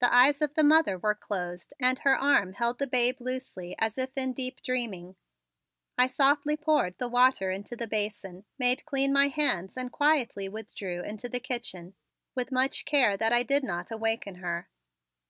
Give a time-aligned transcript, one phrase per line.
[0.00, 3.98] The eyes of the mother were closed and her arm held the babe loosely as
[3.98, 5.14] if in a deep dreaming.
[5.98, 11.02] I softly poured the water into the basin, made clean my hands and quietly withdrew
[11.02, 11.92] into the kitchen,
[12.34, 14.70] with much care that I did not awaken her.